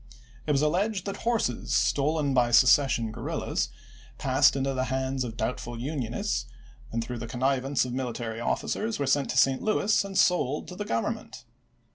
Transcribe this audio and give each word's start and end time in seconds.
It 0.47 0.51
was 0.51 0.63
alleged 0.63 1.05
that 1.05 1.17
horses 1.17 1.75
stolen 1.75 2.33
by 2.33 2.49
secession 2.49 3.11
guerrillas 3.11 3.69
passed 4.17 4.55
into 4.55 4.73
the 4.73 4.85
hands 4.85 5.23
of 5.23 5.37
doubtful 5.37 5.79
Unionists, 5.79 6.47
and 6.91 7.03
through 7.03 7.19
the 7.19 7.27
connivance 7.27 7.85
of 7.85 7.93
military 7.93 8.39
officers 8.39 8.97
were 8.97 9.05
sent 9.05 9.29
to 9.29 9.37
St. 9.37 9.61
Louis 9.61 10.03
and 10.03 10.17
sold 10.17 10.67
to 10.69 10.75
the 10.75 10.85
Government. 10.85 11.45